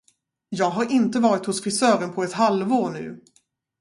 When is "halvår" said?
2.33-2.89